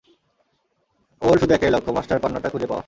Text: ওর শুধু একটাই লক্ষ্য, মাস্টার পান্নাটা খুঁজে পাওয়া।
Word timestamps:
ওর 1.21 1.37
শুধু 1.37 1.53
একটাই 1.53 1.71
লক্ষ্য, 1.71 1.91
মাস্টার 1.91 2.19
পান্নাটা 2.19 2.49
খুঁজে 2.49 2.65
পাওয়া। 2.65 2.79